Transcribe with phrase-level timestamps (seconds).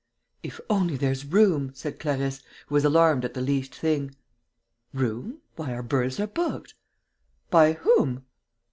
[0.41, 4.15] "If only there's room!" said Clarisse, who was alarmed at the least thing.
[4.95, 5.41] "Room?
[5.57, 6.73] Why, our berths are booked!"
[7.51, 8.23] "By whom?"